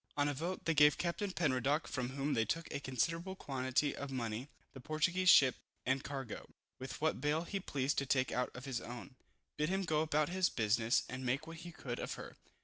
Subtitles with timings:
[0.17, 4.09] On a vote, they gave Captain Penruddock (from whom they took a considerable quantity of
[4.09, 8.65] money) the Portuguese ship and cargo, with what bale he pleased to take out of
[8.65, 9.13] his own,
[9.57, 12.35] bid him go about his business, and make what he could of her.